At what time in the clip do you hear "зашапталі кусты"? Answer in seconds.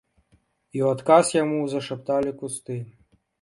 1.75-2.81